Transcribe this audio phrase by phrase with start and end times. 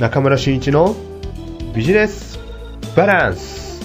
[0.00, 0.96] 中村俊一の
[1.74, 2.38] ビジネス
[2.96, 3.82] バランス。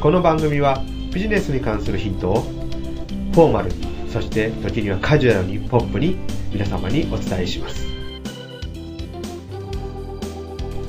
[0.00, 0.82] この番組は
[1.14, 2.40] ビジネスに関するヒントを
[3.32, 3.76] フォーマルに
[4.10, 6.16] そして時にはカジュアルにポップに
[6.52, 7.86] 皆様にお伝えします。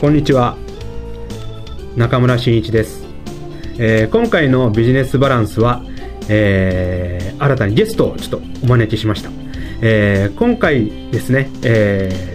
[0.02, 0.58] こんにちは。
[1.96, 3.05] 中村真一です、
[3.78, 5.84] えー、今回のビジネスバランスは、
[6.28, 9.30] えー、新たにゲストをちょっとお招きしました、
[9.82, 12.32] えー、今回ですね、えー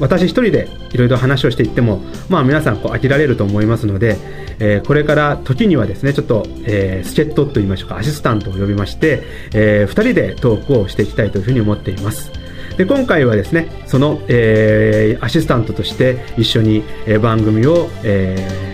[0.00, 4.16] 私一人でいろいろ話をしていっても、まあ、皆さんこう飽きられると思いますので、
[4.58, 12.32] えー、これから時にはですねちょっと、えー、助っ人といいましょうかアシスタントを呼びまして、えー、2人でトークをしていきたいというふうに思っています。
[12.76, 18.70] で今回はですねその、えー、アシスタントとして一緒に、え、番組を、えー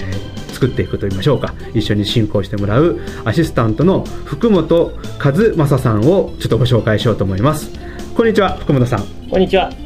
[0.56, 1.52] 作っていくといいましょうか。
[1.74, 7.70] 一緒に進行してもらうアシスタントの福本和正さんをちょっとご紹介しようと思います。
[8.16, 9.04] こんにちは福本さん。
[9.30, 9.85] こんにちは。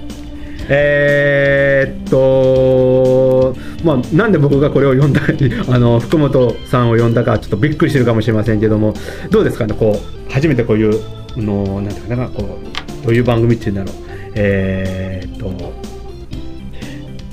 [0.72, 5.20] えー、っと、まあ、なんで僕がこれを読んだ
[5.68, 8.94] あの福本さんを呼んだか ちょっとびっくりしてるかもしれませんけども
[9.30, 11.00] どうですかねこう初めてこういう
[11.36, 12.58] のなんていうかなこ
[13.02, 13.94] うどういう番組っていうんだろう
[14.36, 15.72] えー、っと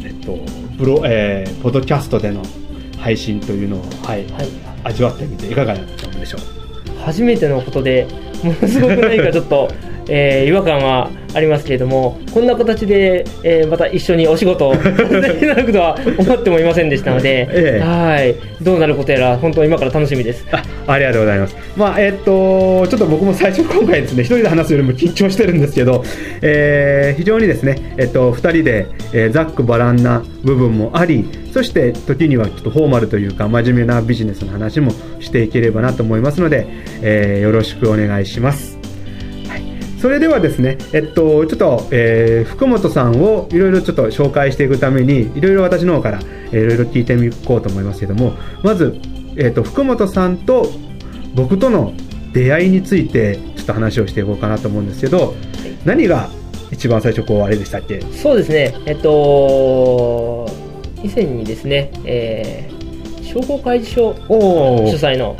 [0.04, 0.40] えっと
[0.80, 2.42] ブロ、えー、ポッドキャストでの
[2.98, 4.48] 配信というのを、はい、はい、
[4.84, 6.42] 味わってみていかがだったんでしょう。
[7.04, 8.08] 初めてのことで
[8.44, 9.70] ものすごく何かちょっと
[10.10, 18.36] えー、違和感はありますけれどもこんな形で、えー、また一緒にお仕事をさせていただくとは思ってもいませんでしたので、 ええ、はい。
[18.64, 20.46] どうなることやら本当今から楽しみです。
[20.52, 21.56] あありがとうございます。
[21.76, 26.04] まあえー、っとちょっと僕も最初今回ですね一人で話すよりも緊張してるんですけど、
[26.42, 36.68] えー、非常にですねえっと二人で、えー、ざっくばらんな部分もありそして時にはちょっとフォーマルというか真面目なビジネスの話もしていければなと思いますので、
[37.02, 38.77] えー、よろしくお願いします
[40.00, 48.96] それではですね、えっと、ちょっと、えー、福本さんをいろいろちょっと紹介していくために、いろいろ私の方からいろいろ聞いてみこうと思いますけども、まず、
[49.38, 50.70] えっと、福本さんと
[51.34, 51.94] 僕との
[52.32, 55.34] 出会いについて、ちょっと話をしていこうかなと思うんですけど、
[55.84, 56.30] 何が
[56.72, 58.02] 一番最初、こう、あれでしたっけ？
[58.02, 60.48] そうですね、えっと、
[61.04, 65.36] 以前にですね、えー、商工会議所主催の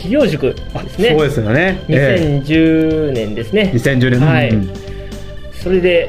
[0.00, 1.10] 企業塾ですね。
[1.10, 1.84] そうですよね。
[1.88, 3.70] 2010年ですね。
[3.74, 4.20] 2010年。
[4.20, 4.50] はい。
[5.52, 6.08] それで、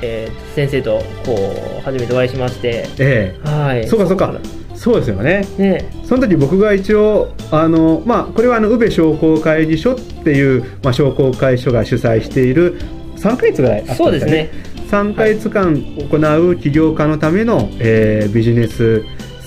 [0.00, 3.88] えー、先生とこう初めてお会いしまして、ええ、はい。
[3.88, 4.32] そうかそうか。
[4.76, 5.44] そうですよね。
[5.58, 5.90] ね。
[6.04, 12.80] その時僕が一応あのまあこれはあの宇部商工会議所っていうまあ商工会所が主催している
[13.16, 13.96] 3か月ぐらいあったんね。
[13.96, 14.50] そうですね。
[14.88, 19.02] 3か月間行う起業家のための、えー、ビジネス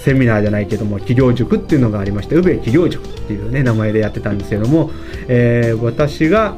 [0.05, 4.91] セミナーじゃないけども企業塾っていうのがありまして宇部企業塾っていうね名前でやってたんですけども、
[5.27, 6.55] えー、私が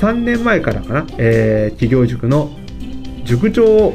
[0.00, 2.50] 3年前からかな、えー、企業塾の
[3.24, 3.94] 塾長を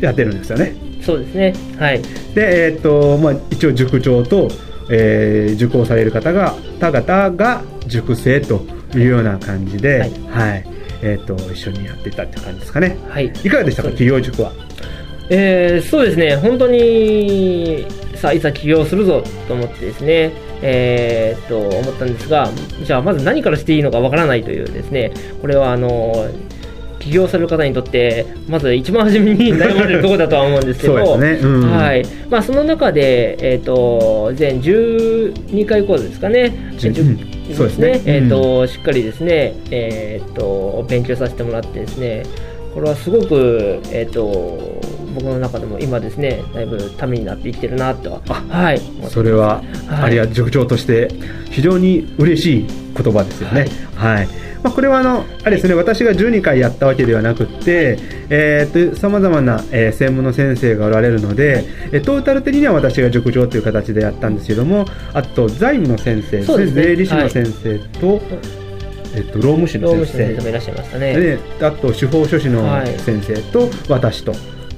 [0.00, 0.64] やってるんですよね。
[0.64, 1.54] はい、そうですね。
[1.78, 2.02] はい。
[2.34, 4.48] で、えー、っとまあ、一応塾長と、
[4.90, 8.66] えー、受講される方が方々が塾生と
[8.96, 10.64] いうような感じで、はい、はい、
[11.02, 12.98] えー、っと一緒にやっていたって感じですかね。
[13.08, 14.50] はい、いかがでしたか企業塾は？
[15.32, 16.34] えー、そうですね。
[16.34, 17.86] 本当に
[18.20, 22.50] さあいざ起業するぞと思ってですね、えー、と思ったんですが
[22.84, 26.28] じゃあまず何からしていいのかわからないというですねこれはあの
[26.98, 30.94] 起業される方にとってまず一番初めに悩まれるところだとは思うんですけど
[31.72, 32.04] はい。
[32.28, 36.52] まあ、その中で、えーと、全12回講座ですかね、
[37.54, 42.24] そうですね、えーとしっかりですね、えーと勉強させてもらってですね
[42.74, 44.80] これはすごく、えーと、
[45.14, 51.08] 僕の中でも今ですねだいぶためになって生きてるなとはい、それは、はい、あるいは塾長として
[51.50, 53.66] 非常に嬉しい言葉ですよね。
[53.94, 54.28] はい、はい。
[54.62, 57.96] まあ、これはあのあれですね、はい、私が12回やったわけではなくて
[58.94, 68.20] さまざまな、えー、専門の先生がおられるので、えトータル的には私が塾長という形でやったんですけどもあと財務の先生、ね、税理士の先生と、
[69.14, 70.42] えっと、労務士の先生。
[70.42, 71.16] もいらっしゃいましたね。
[71.18, 72.62] であと司法書士の
[72.98, 74.32] 先生と私と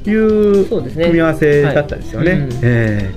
[0.09, 2.49] いう組み合わせだったですよね。
[2.63, 3.15] え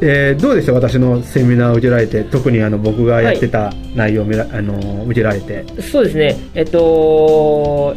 [0.00, 0.72] えー、どうでした？
[0.72, 5.64] 私のセミナーを受けられて特にあの僕がやってた内容を、はい、あの受けられて。
[5.80, 6.36] そうですね。
[6.54, 7.94] えっと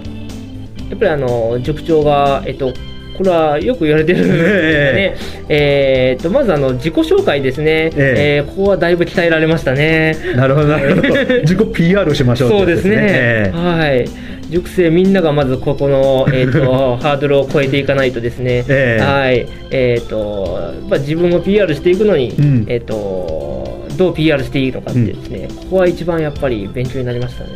[0.89, 2.71] やっぱりあの塾長が、えっと、
[3.17, 4.19] これはよく言われてる。
[4.19, 5.17] んですね、
[5.49, 10.15] えー、とまずあの自己紹介ですね、えー、えー、ここはだいぶ鍛えられましたね。
[10.35, 11.07] なるほど、なるほど、
[11.41, 14.05] 自己 PR しましょう、そうですね、はい。
[14.49, 19.47] 塾生みんながまずここの、えーと、 ハードルを超えていかないとですね、えー、はい。
[19.71, 27.49] えーとまあ、自分を PR していくのに、うん、えーと、どう PR していいのかってですね、うん、ここは一番やっぱり勉強になりましたね。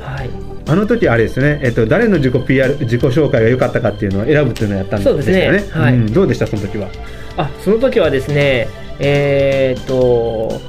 [0.00, 5.22] はいああの時あれですね、えっと、誰の自己 PR 自己紹介が良かったかっていうのを選ぶっていうのをやったんですよね。
[5.22, 5.80] そうですね。
[5.80, 5.94] はい。
[5.94, 6.88] うんどうでしたその時は？
[7.36, 10.60] あその時はですね、えーっと、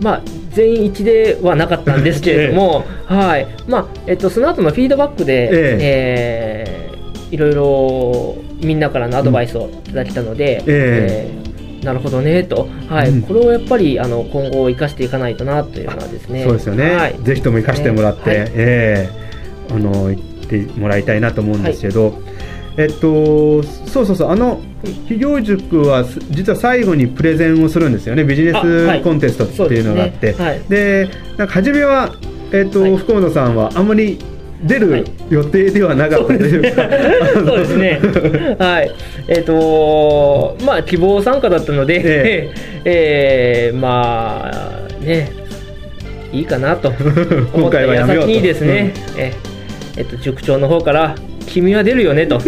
[0.00, 3.46] まあ、全員一ではなかったんですけれども、 はい。
[3.66, 6.86] まあえっと、その後のフィードバックで、ええ。
[6.86, 6.90] ー
[7.30, 11.30] いろいろみんなからのアドバイスをいただけたので、ええ。
[11.82, 13.08] ーなるほどねと、はい。
[13.08, 13.22] うん。
[13.22, 18.38] これをやっぱりあの今後生かしていかないとなというのはですね、そうですよね、はい、ぜひとも生かしてもらって、はい。
[18.38, 19.19] ええ
[19.70, 22.20] あの言ってもらいたいなと思うんですけど、
[22.76, 30.78] えっと、そうそうそう、あの企業塾はす実は最後にプレゼンをするんですよね、ビジネスコンテストっていうのがあって、そうですね。
[30.78, 31.08] はい。
[31.08, 32.14] でなんか初めは、
[32.52, 32.96] えっとはい。
[32.96, 34.18] 福本さんはあんまり
[34.64, 35.04] 出るはい。
[35.30, 36.82] 予定ではなかったというか、
[37.34, 38.00] そうですね。
[38.58, 38.90] はい。
[39.28, 42.50] えっ、とまあ、希望参加だったので、
[42.84, 43.72] ええ。
[43.74, 45.30] ーまあ、ね、
[46.32, 48.30] いいかなと思今った回はやめようと。
[48.30, 48.92] 矢先にですね、
[49.96, 51.14] えっと、塾長の方から、
[51.50, 52.40] 君は出るよねと。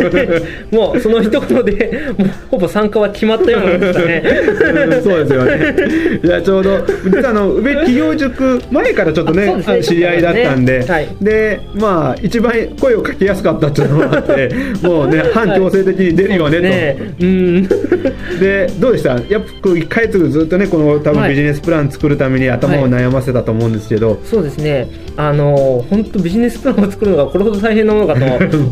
[0.72, 4.22] もう、その一言で、もう、ほぼ参加は決まったようなんでしたね。
[4.24, 6.20] うんそうですよね。
[6.22, 14.50] いやちょうど実はあの宇部企業塾前からちょっとねね知り合いだったんで、ねはいでまあ一番声をかけやすかったっていうのもあって、
[14.82, 16.62] もうね反強制的に出るよねと。
[16.62, 17.68] ねうん。
[18.40, 19.10] でどうでした？
[19.28, 28.20] やっぱ1ヶ月ずっとねこの多分はいビジネスプラン作るために頭を悩ませたと思うんですけど、そうですね、あの本当、ビジネスプランを作るのがこれほど大変なものかと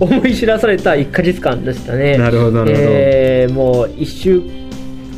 [0.01, 2.17] 思い知らされた1か月間でしたね。
[2.19, 2.89] なるほどなるほど。
[2.89, 4.41] えーもう一週、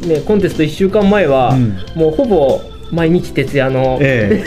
[0.07, 1.77] ね、コンテスト1週間前は、うん。
[1.95, 2.61] もうほぼ
[2.91, 4.45] 毎日徹夜の、え。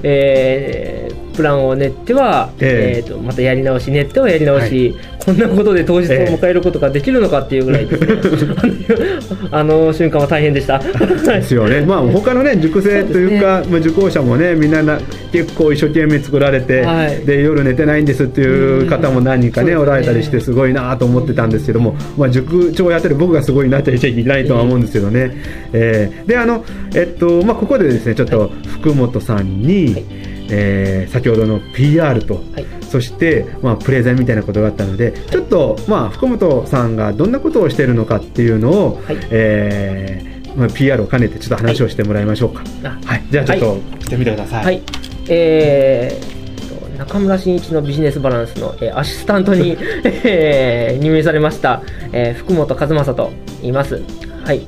[0.02, 1.09] えー
[1.40, 2.98] プランを練っては、ええ。
[2.98, 4.94] えーとまたやり直し、練ってはやり直し、
[5.24, 8.54] こんなことで当日を迎えることができるのかっていうぐらいで すね、
[9.50, 10.78] あの瞬間は大変でした。
[10.78, 14.98] ですよね、 まあ他のね塾生というか、まあ、受講者もねみんなな
[15.32, 17.24] 結構一生懸命作られて、はい。
[17.24, 19.80] で夜寝てないんですっていう方も何人かね、うん。
[19.80, 25.32] おられたりしてすごいなと思ってたんですけども、まあ、塾長やってる僕がすごいなっちゃいけないとは思うんですけどね、
[25.72, 26.64] えーであの
[26.94, 30.19] えっとまあここでですねちょっと福本さんに、はい
[30.50, 42.64] えー先ほどの PR と、はいそして、まあ、プレゼンみたいなことがあったので、ちょっと、まあ、福本さんがどんなことをしているのかっていうのを、はいえーまあ、PR を兼ねてちょっと話をしてもらいましょうか。
[42.82, 44.64] あはい、じゃあちょっはとしてみてください。
[44.64, 44.82] はい、
[45.28, 49.76] えーと中村真一のビジネスバランスの、えーアシスタントに、
[50.24, 51.82] えー任命されました、
[52.12, 53.30] えー福本和正と
[53.60, 54.02] 言います。
[54.42, 54.62] はい。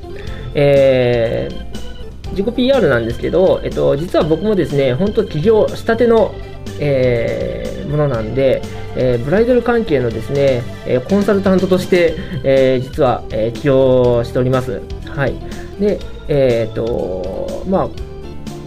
[0.55, 1.73] えー
[2.33, 6.35] 自己 PR なんですけど、えっと、実は僕もですね、本当起業したての、
[6.81, 8.63] えーものなんで、
[8.97, 14.81] えーブライダル関係のですね、えーコンサルタントとして、えー実は、えー起業しております。
[15.07, 15.35] はい。
[15.79, 15.99] で、
[16.29, 17.89] えっ、と、まあ、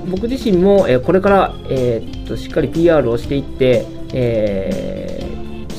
[0.10, 5.05] 僕自身も、えーこれから、えーっとしっかり PR をしていって、えー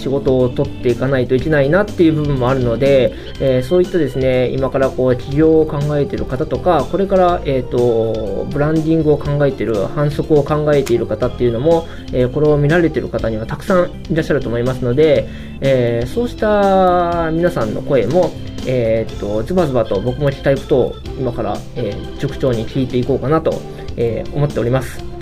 [0.07, 15.29] 仕事を取っていかないといけないなっていう部分もあるので、えーそういったですね今からこう起業を考えている方とかこれから、えーっとブランディングを考えている反則を考えている方っていうのも、えーこれを見られている方にはたくさんいらっしゃると思いますので、
[15.61, 18.31] えーそうした皆さんの声も、
[18.67, 23.61] えーっとズバズバと僕も聞きたいことを今から、えー塾長に聞いていこうかなと、
[23.97, 25.16] えー思っております。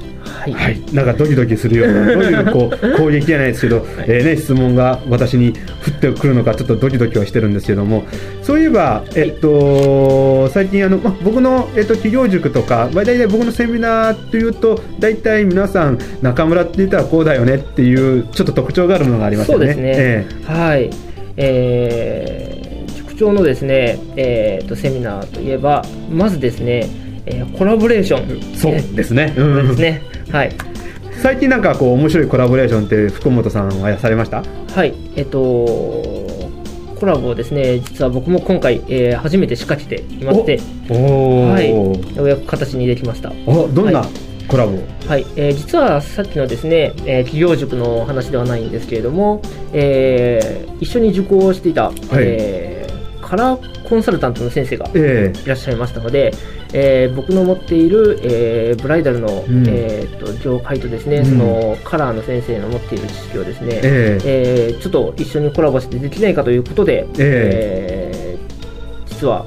[0.44, 5.54] はい、はい、なんかドキドキするような、どういうこう 攻撃じゃないですけど、えーね、質問が私に
[5.86, 8.04] 降ってくるのか、ちょっとドキドキはしてるんですけども、
[8.42, 19.66] そういえば、えっと、最近あの、ま、僕の、えっと、企業塾とか、まあ、大体僕のセミナーというと、大体皆さん、中村って言ったらこうだよねっていう、ちょっと特徴があるものがありますよね。
[19.66, 20.90] そうですね、えはい、
[21.36, 22.64] えー
[22.96, 26.88] 塾長のですね、えーとセミナーといえば、まずですね、
[27.26, 29.32] えーコラボレーション、えそうですね。
[29.36, 30.02] う んですね、
[30.34, 30.56] はい、
[31.22, 34.42] 最近なんかこう面白いコラボレーションって福本さんはされました？
[34.42, 35.38] はい、えっ、と、
[36.98, 40.58] コラボをですね、実は僕も今回、えー初めて仕掛けていまして、
[40.90, 43.32] おおはい、ようやく形にできました。
[43.46, 44.08] おどんなはい。
[44.48, 44.72] コラボ、
[45.06, 49.40] はい、えー実はさっきのですね、えー企業塾の話ではないんですけれども、
[49.72, 52.73] えー一緒に受講していた、えー
[53.24, 56.32] カラーコンサルタントの先生がえいらっしゃいましたので、
[56.72, 59.64] えー僕の持っている、えーブライダルの、うん。
[59.68, 61.24] えーと業界とですね、うん。
[61.26, 64.68] そのカラーの先生の持っている知識をですね、ええ。
[64.70, 68.38] えーちょっと一緒にコラボしてできないかということで、ええ。
[69.06, 69.46] ー実は、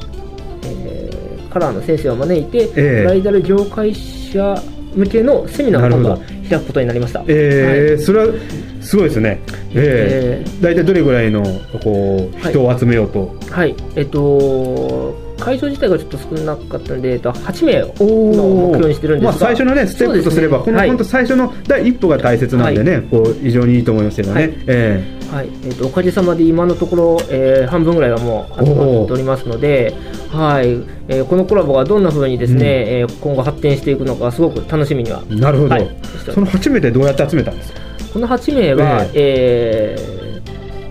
[0.63, 3.01] えーカラーの先生を招いて、ええ。
[3.01, 4.61] ブライダル業界者
[4.93, 7.23] 向けのセミナーを今度は開くことになりました。
[7.27, 8.33] えーそれは
[8.81, 9.41] すごいですね。
[9.73, 11.43] ええー、大体どれぐらいの
[11.83, 13.35] こうはい人を集めようと？
[13.49, 24.41] はい、えっと、カ会場自体がちょっと少なかったんで、えっと、8名を目ー標にしてるんですが、まあ、最初のね、ステップとすれば、この本当最初の第一歩が大切なんでね、こう非常にいいと思いますけどね。
[24.41, 24.53] はい。
[24.67, 25.49] えはい。
[25.65, 29.93] えっとおかげさまで今のところ、えー半分ぐらいはもう集まっておりますので、
[30.31, 30.67] はい。
[31.07, 35.21] えーこのコラボがどんな風にですね、えー今後発展していくのか、すごく楽しみには。
[35.31, 35.89] えなるほど、はい。
[36.33, 37.79] その8名でどうやって集めたんですか？
[38.13, 40.17] この8名は、えー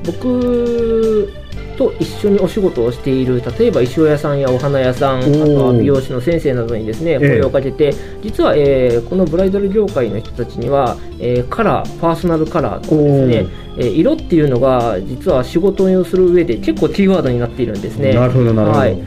[0.07, 1.33] 僕
[1.77, 5.55] と一緒にお仕事をしている例えば衣装屋さんやお花屋さんあー。
[5.57, 13.47] とは美容師の先生などにですねえ声をかけて、実は、えーこのブライダル業界の人たちには、えーカラーパーソナルカラーとかですね、
[13.79, 18.15] えー色っていうのが実は仕事をする上で結構キーワードになっているんですね。
[18.15, 18.99] なるほどなるほど、はい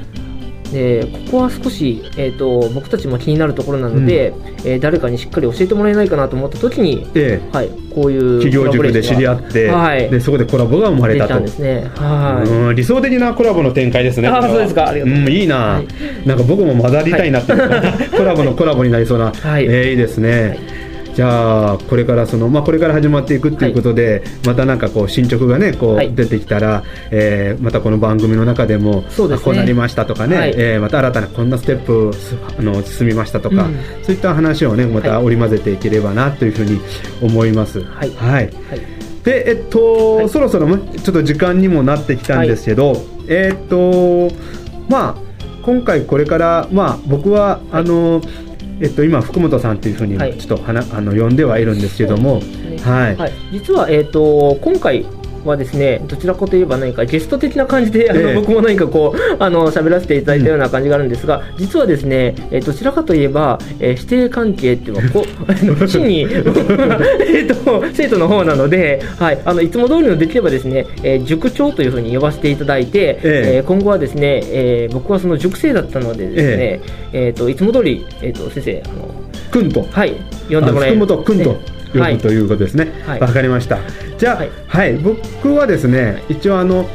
[0.72, 4.34] でここは少し、えー、と僕たちも気になるところなので、
[4.66, 7.56] えー誰かにしっかり教えてもらえないかなと思った時に、ええ。
[7.56, 10.10] はい、こういう企業塾で知り合って、はい。
[10.10, 11.34] でそこでコラボが生まれ出たと。
[11.36, 11.90] たんですね。
[11.96, 12.50] はい。
[12.50, 14.28] うん理想的なコラボの展開ですね。
[14.28, 14.90] あーそうですか。
[14.90, 15.32] ありがとういます。
[15.32, 16.28] ん、いいな、はい。
[16.28, 17.54] なんか僕も混ざりたいなって、
[18.16, 19.66] コラボのコラボになりそうな、はい。
[19.66, 20.89] えーいいですね。
[21.20, 26.16] じゃあこれからそのまあこれから始まっていくっていうことで、またなんかこう進捗がねこうはい。
[26.16, 29.42] 出てきたら、えーまたこの番組の中でもそうですね。
[29.42, 30.54] あこうなりましたとかね、はい。
[30.56, 33.76] えーまた新たなこんなステップすあの進みましたとか、うん。
[34.02, 36.80] そういった話をねまたはい織り交ぜていければなというふうに
[37.22, 37.84] 思います。
[37.84, 38.12] はい。
[38.12, 38.32] はい。
[38.32, 38.54] はい。
[39.26, 40.30] で、えっと、はい。
[40.30, 42.94] そろそろもちょっと時間にもなってきたんですけど、
[43.28, 44.30] えっと、
[44.88, 45.16] まあ、
[45.64, 48.22] 今回これから、まあ、僕は、あの、
[48.82, 50.38] えっと、今、福本さんというふうに、はい。
[50.38, 52.42] ちょっとはな、あの、呼んではいるんですけども、
[52.82, 53.16] はい。
[53.16, 55.06] はい、実は、えー、と今回
[55.48, 58.36] はですねどちらかといえば何かゲスト的な感じであの、ええ。
[58.36, 65.26] 僕も何かこうあの喋らせていただいたような感じがあるんですが、実はですね、えーどちらかといえば、えー師弟関係っていうのはこ
[65.64, 73.54] の 真に えーと生徒の方なので、はい、あのいつも通りのできればですね、えー塾長というふうに呼ばせていただいて、ええ。
[73.58, 76.80] えー今後はですね、えー僕はその塾生だったのでですね、
[77.14, 79.10] えーといつも通り、えー、と先生あの
[79.52, 80.14] くんと、はい
[80.50, 81.44] 呼んでもらえあ福本くんと。
[81.44, 83.04] ねはい呼ぶということですね。
[83.06, 83.20] はい。
[83.20, 83.80] わ、かりました。
[84.18, 84.52] じゃあ、はい。
[84.68, 86.88] はい、僕はですね、一応あの、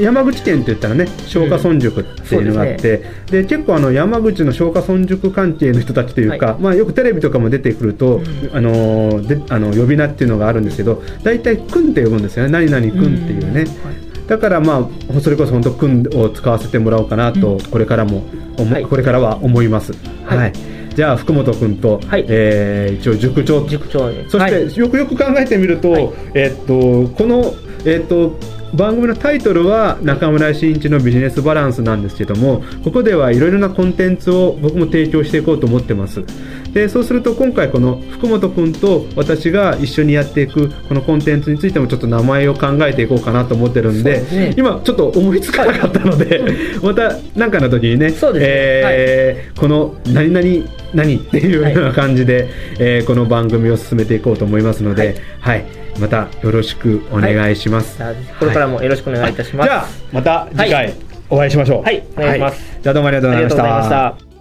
[0.00, 6.60] 山口県って言ったらね、松下村塾っていうのがあって、で結構あの山口の松下村塾関係の人たちというか、はい。
[6.60, 8.50] まあ、よくテレビとかも出てくると、うん。
[8.52, 12.50] あのであの呼び名っていうのがあるんですけど大体「くん」って呼ぶんですよね。
[12.50, 13.66] 何々くんっていうね、
[14.26, 18.24] だからまあそれこそ本当くんを使わせてもらおうかなと、これからも
[18.56, 18.84] 思はい。
[18.84, 19.92] これからは思います。
[20.24, 20.52] はい、はい
[20.94, 22.24] じゃあ福本君と、はい。
[22.28, 24.24] えー一応塾長塾長に。
[24.28, 24.76] そして、はい。
[24.76, 26.10] よくよく考えてみると、はい。
[26.34, 28.36] えっとこの、えっと
[28.74, 36.24] 番組のタイトルは中村真一のビジネスバランスなんですけどもここではいろいろなコンテンツを僕も提供していこうと思ってます
[36.72, 44.54] でそうすると今回この福本君と私が一緒にやっていくこのコンテンツについてもちょっと名前を考えていこうかなと思ってるんでね。
[44.56, 46.42] 今ちょっと思いつかなかったので
[46.82, 48.48] また何かの時にねそうですね。
[48.50, 52.48] えーこの何々何っていうような感じで、
[52.78, 55.64] えーこの番組を進めていこうと思いますので、はい、
[56.00, 57.98] またよろしくお願いします。
[58.38, 59.68] これからもよろしくお願いいたします。
[59.68, 60.92] じゃあまた次回
[61.30, 61.82] お会いしましょう。
[61.82, 62.02] はい。
[62.16, 62.78] お願いします。
[62.82, 63.88] じゃあどうもありがとうございまし。
[63.88, 64.31] た。